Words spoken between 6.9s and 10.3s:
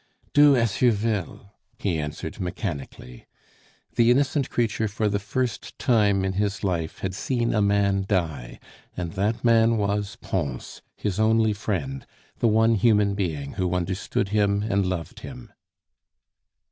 had seen a man die, and that man was